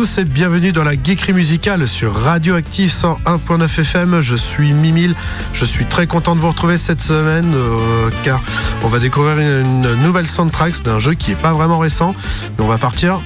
[0.00, 4.22] Tous et bienvenue dans la geekerie musicale sur Radioactive 101.9 FM.
[4.22, 5.14] Je suis Mimile.
[5.52, 8.42] Je suis très content de vous retrouver cette semaine euh, car
[8.82, 12.14] on va découvrir une, nouvelle soundtrack d'un jeu qui est pas vraiment récent.
[12.56, 13.20] Mais on va partir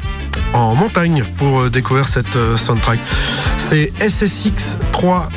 [0.52, 2.98] en montagne pour euh, découvrir cette euh, soundtrack.
[3.56, 5.28] C'est SSX 3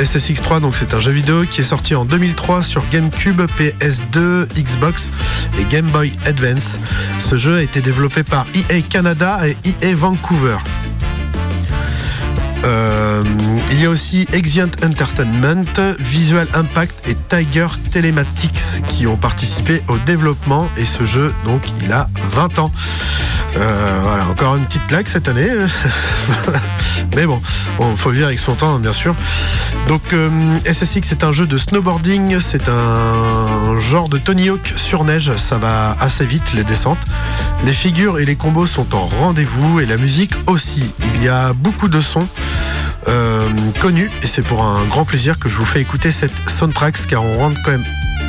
[0.00, 5.12] SSX3, donc c'est un jeu vidéo qui est sorti en 2003 sur GameCube, PS2, Xbox
[5.60, 6.78] et Game Boy Advance.
[7.18, 10.56] Ce jeu a été développé par EA Canada et EA Vancouver.
[12.64, 13.22] Euh,
[13.70, 15.64] il y a aussi Exient Entertainment,
[15.98, 21.92] Visual Impact et Tiger Telematics qui ont participé au développement et ce jeu donc il
[21.92, 22.72] a 20 ans.
[23.56, 25.48] Euh, voilà, encore une petite claque cette année.
[27.16, 27.40] Mais bon,
[27.80, 29.14] il faut vivre avec son temps, bien sûr.
[29.88, 30.28] Donc, euh,
[30.64, 32.38] SSX, c'est un jeu de snowboarding.
[32.38, 35.32] C'est un genre de Tony Hawk sur neige.
[35.36, 37.04] Ça va assez vite, les descentes.
[37.64, 40.90] Les figures et les combos sont en rendez-vous et la musique aussi.
[41.14, 42.26] Il y a beaucoup de sons.
[43.08, 43.48] Euh,
[43.80, 47.24] connus et c'est pour un grand plaisir que je vous fais écouter cette soundtrack car
[47.24, 47.84] on rentre quand même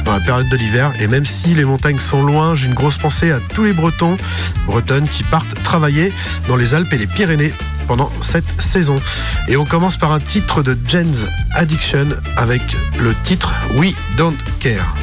[0.06, 0.92] dans la période de l'hiver.
[1.00, 4.18] Et même si les montagnes sont loin, j'ai une grosse pensée à tous les Bretons,
[4.66, 6.14] Bretonnes qui partent travailler
[6.48, 7.54] dans les Alpes et les Pyrénées
[7.88, 9.00] pendant cette saison.
[9.48, 12.62] Et on commence par un titre de Jen's Addiction avec
[13.00, 14.94] le titre We Don't Care.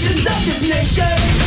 [0.00, 1.39] visions of this nation.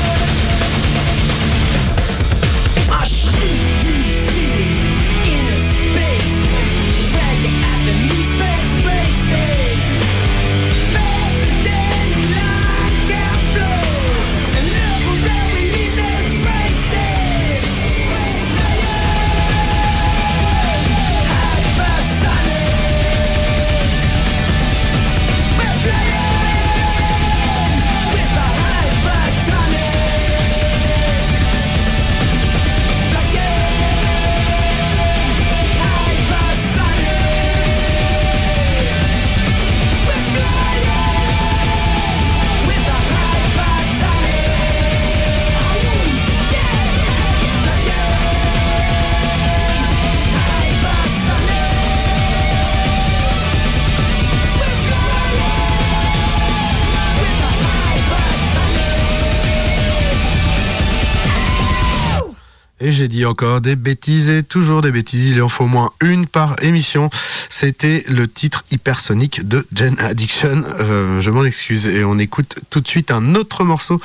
[62.84, 65.28] Et j'ai dit encore des bêtises et toujours des bêtises.
[65.28, 67.10] Il en faut au moins une par émission.
[67.50, 70.62] C'était le titre hypersonique de Gen Addiction.
[70.82, 71.88] Euh, je m'en excuse.
[71.88, 74.02] Et on écoute tout de suite un autre morceau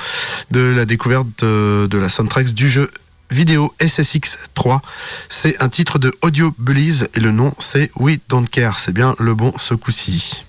[0.51, 2.89] de la découverte de, la soundtrack du jeu
[3.29, 4.81] vidéo SSX 3.
[5.27, 8.79] C'est un titre de Audio Bullies et le nom c'est We Don't Care.
[8.79, 10.45] C'est bien le bon ce coup-ci.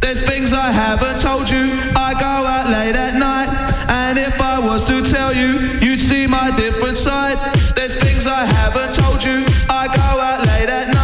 [0.00, 1.70] There's things I haven't told you.
[1.94, 3.48] I go out late at night,
[3.88, 5.93] and if I was to tell you, see
[6.34, 7.38] my different side.
[7.76, 9.46] There's things I haven't told you.
[9.70, 11.03] I go out late at night,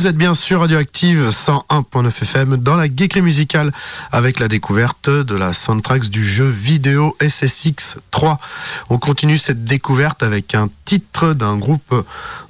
[0.00, 3.70] Vous êtes bien sûr Radioactive 101.9 FM dans la geekerie musicale
[4.12, 8.40] avec la découverte de la soundtrack du jeu vidéo SSX 3.
[8.88, 11.94] On continue cette découverte avec un titre d'un groupe,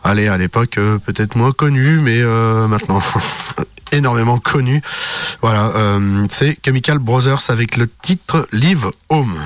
[0.05, 3.03] allez à l'époque euh, peut-être moins connu, mais euh, maintenant
[3.91, 4.81] énormément connu.
[5.43, 9.41] Voilà, euh, c'est Chemical Brothers avec le titre Live Home.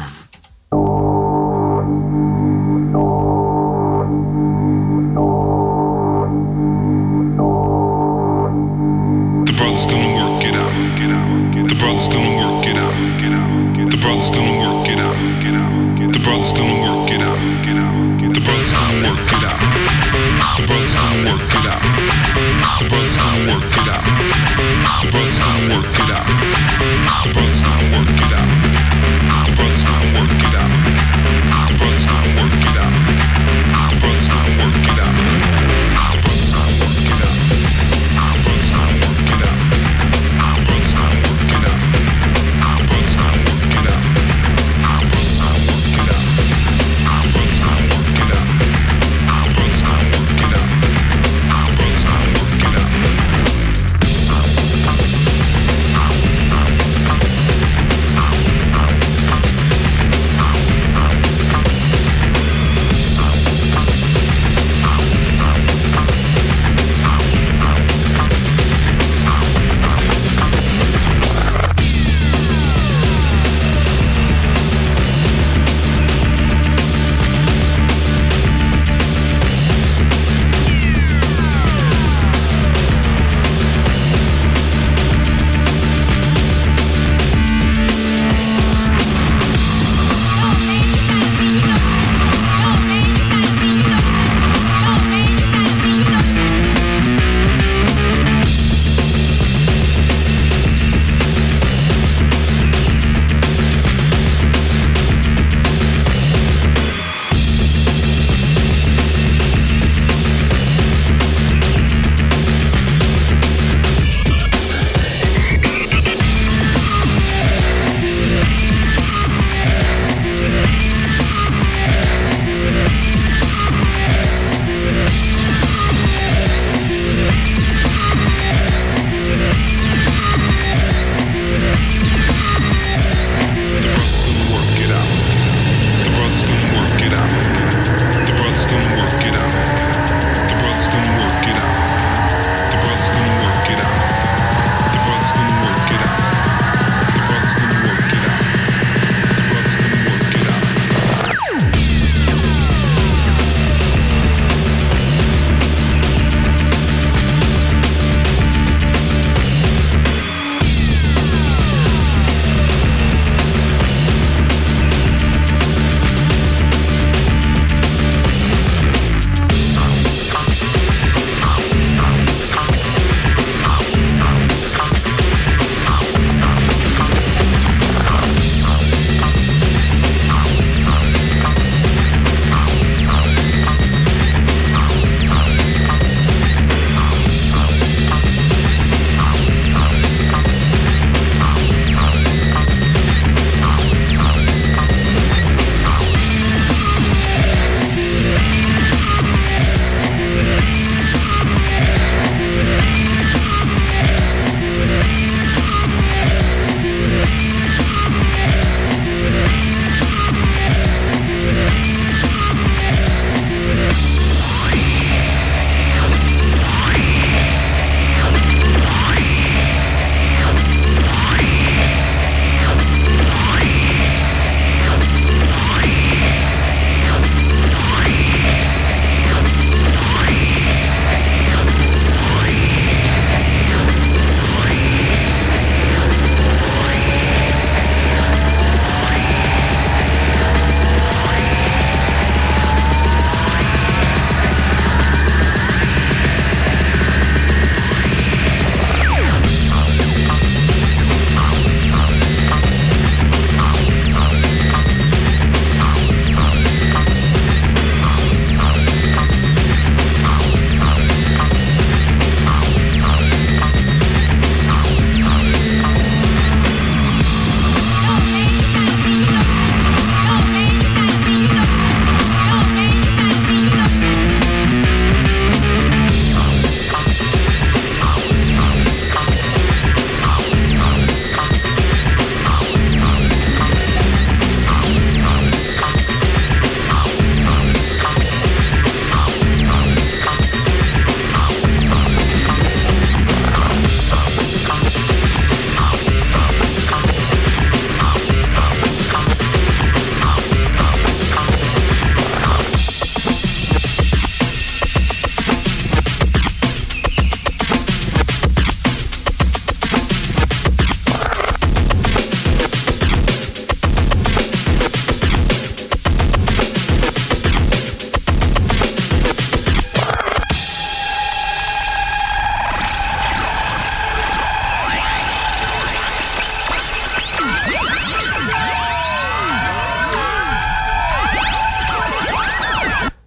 [11.94, 13.90] brother's gonna work it out.
[13.90, 16.12] The brother's gonna work it out.
[16.12, 16.93] The brother's gonna work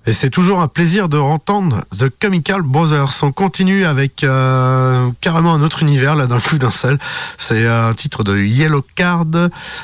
[0.07, 3.13] Et c'est toujours un plaisir de entendre The Chemical Brothers.
[3.23, 6.97] On continue avec euh, carrément un autre univers là d'un coup d'un seul.
[7.37, 9.25] C'est un titre de Yellow Card.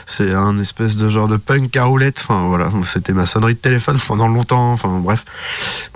[0.06, 2.20] C'est un espèce de genre de punk à roulette.
[2.22, 4.72] Enfin voilà, c'était ma sonnerie de téléphone pendant longtemps.
[4.72, 5.26] Enfin bref,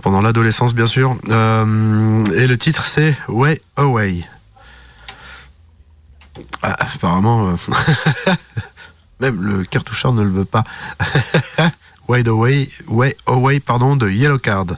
[0.03, 1.15] pendant l'adolescence bien sûr.
[1.29, 4.25] Euh, et le titre c'est Way Away.
[6.63, 8.33] Ah, apparemment, euh,
[9.21, 10.65] même le cartoucheur ne le veut pas.
[12.07, 14.77] Wide Away, Way Away pardon, de Yellow Card.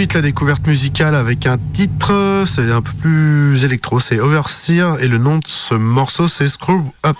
[0.00, 5.08] Suite la découverte musicale avec un titre, c'est un peu plus électro, c'est Overseer et
[5.08, 7.18] le nom de ce morceau c'est Screw Up.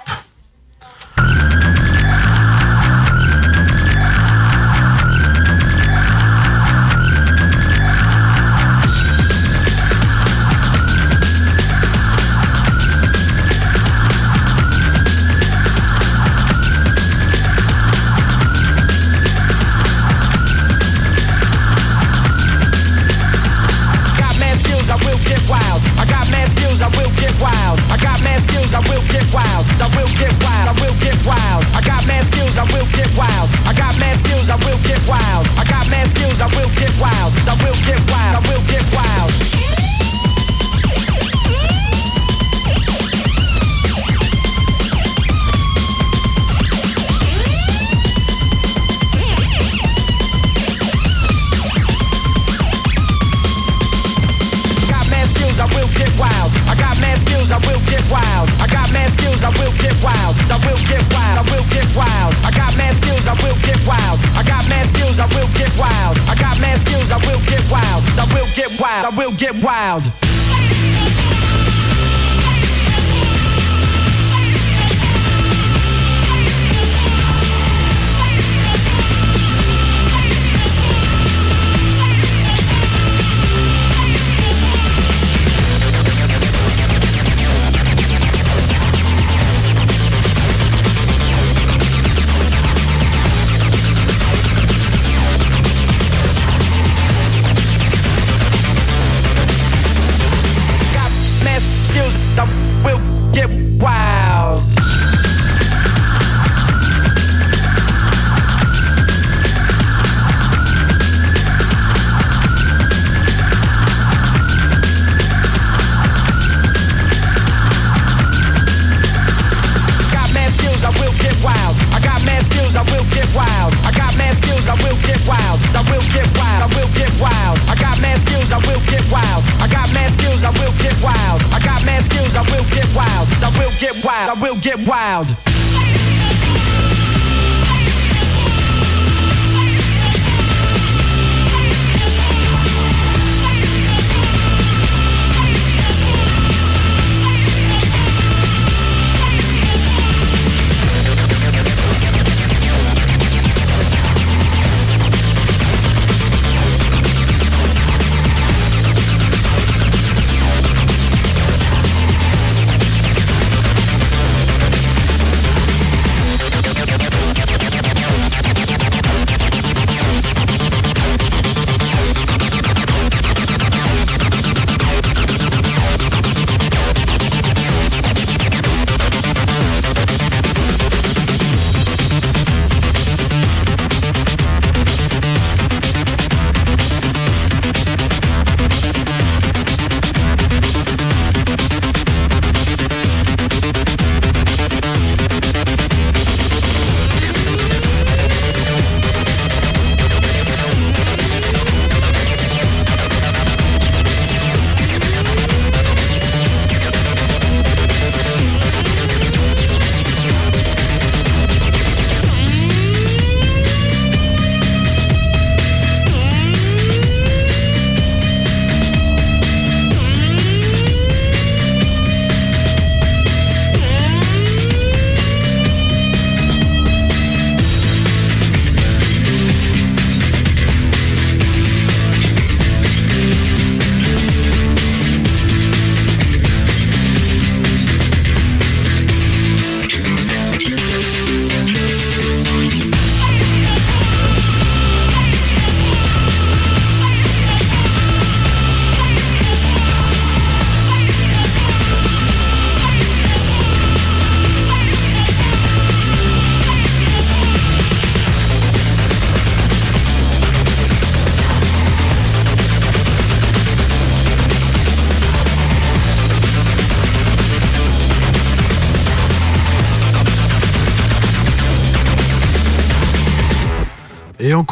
[57.52, 58.46] I will get wild.
[58.62, 60.38] I got mad skills, I will get wild.
[60.46, 62.32] I will get wild, I will get wild.
[62.46, 64.18] I got mad skills, I will get wild.
[64.38, 66.14] I got mad skills, I will get wild.
[66.30, 68.02] I got mad skills, I will get wild.
[68.14, 70.29] I will get wild, I will get wild.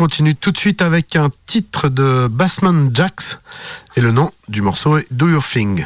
[0.08, 3.36] Continue tout de suite avec un titre de Bassman Jacks
[3.94, 5.84] et le nom du morceau est Do Your Thing.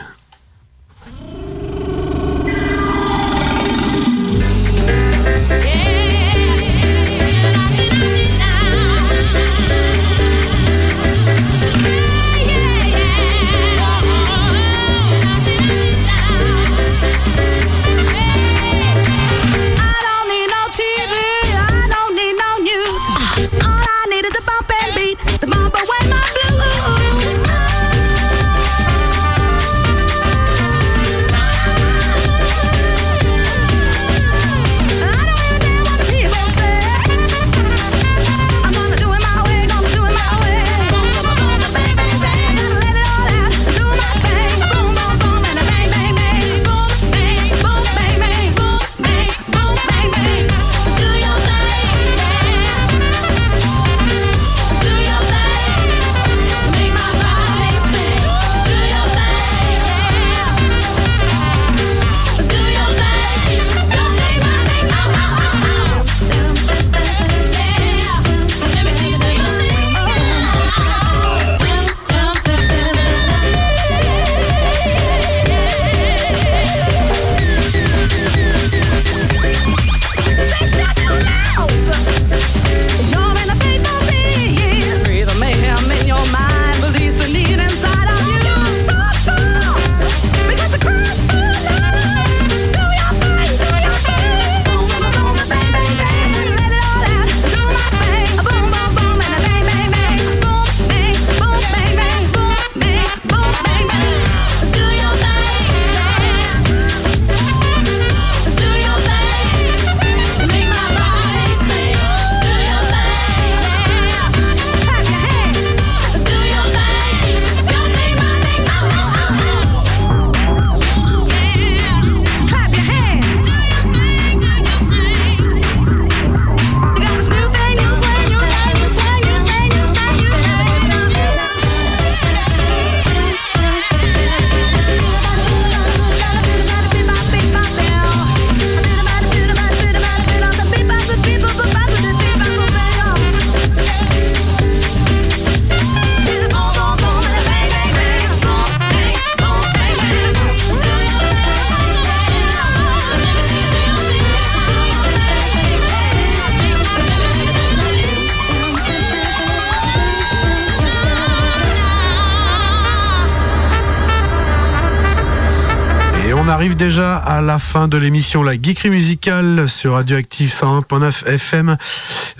[166.49, 171.77] Arrive déjà à la fin de l'émission La Geekerie Musicale sur Radioactive 101.9 FM.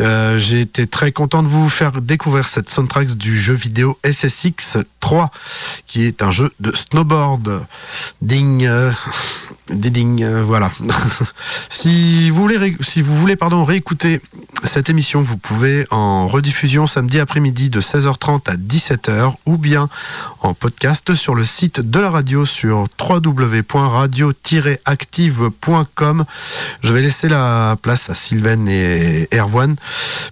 [0.01, 4.79] Euh, j'ai été très content de vous faire découvrir cette soundtrack du jeu vidéo SSX
[5.01, 5.31] 3,
[5.87, 7.63] qui est un jeu de snowboard.
[8.23, 8.91] Ding, euh,
[9.69, 10.71] ding, euh, voilà.
[11.69, 14.21] si vous voulez, si vous voulez pardon, réécouter
[14.65, 19.89] cette émission, vous pouvez en rediffusion samedi après-midi de 16h30 à 17h ou bien
[20.41, 22.89] en podcast sur le site de la radio sur
[23.93, 26.25] www.radio-active.com.
[26.83, 29.77] Je vais laisser la place à Sylvain et Erwan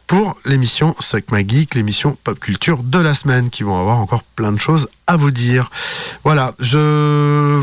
[0.06, 4.22] pour l'émission Suck My Geek, l'émission pop culture de la semaine qui vont avoir encore
[4.22, 5.70] plein de choses à vous dire.
[6.24, 7.62] Voilà, je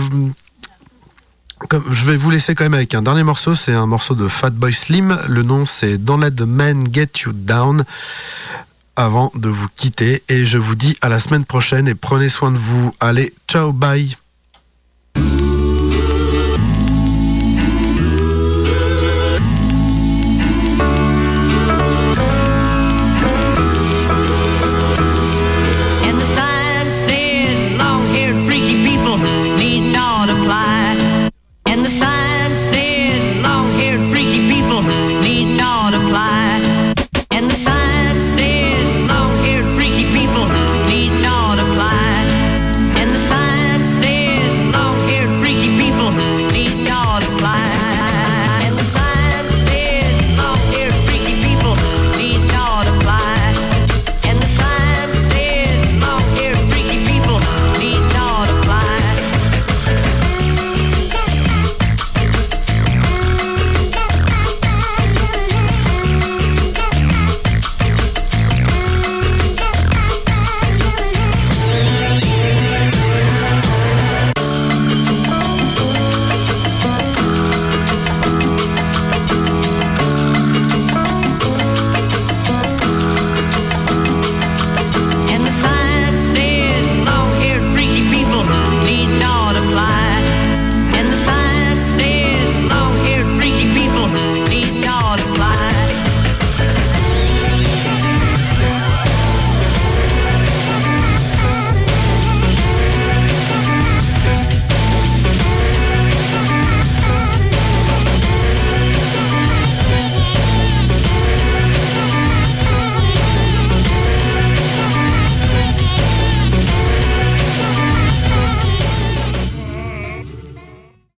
[1.72, 4.74] je vais vous laisser quand même avec un dernier morceau, c'est un morceau de Fatboy
[4.74, 5.18] Slim.
[5.28, 7.84] Le nom c'est Don't Let the Man Get You Down.
[9.00, 12.50] Avant de vous quitter, et je vous dis à la semaine prochaine et prenez soin
[12.50, 12.96] de vous.
[13.00, 14.18] Allez, ciao, bye.